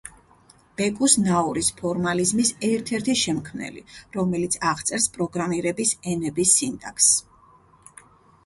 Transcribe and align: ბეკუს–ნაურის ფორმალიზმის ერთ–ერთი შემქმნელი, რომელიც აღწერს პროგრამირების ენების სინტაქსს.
ბეკუს–ნაურის 0.79 1.67
ფორმალიზმის 1.81 2.51
ერთ–ერთი 2.69 3.15
შემქმნელი, 3.25 3.85
რომელიც 4.17 4.57
აღწერს 4.73 5.07
პროგრამირების 5.19 5.93
ენების 6.15 6.57
სინტაქსს. 6.59 7.23